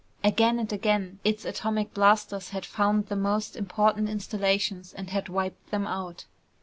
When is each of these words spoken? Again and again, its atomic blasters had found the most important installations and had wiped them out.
Again 0.23 0.57
and 0.57 0.73
again, 0.73 1.19
its 1.23 1.45
atomic 1.45 1.93
blasters 1.93 2.49
had 2.49 2.65
found 2.65 3.05
the 3.05 3.15
most 3.15 3.55
important 3.55 4.09
installations 4.09 4.93
and 4.95 5.11
had 5.11 5.29
wiped 5.29 5.69
them 5.69 5.85
out. 5.85 6.25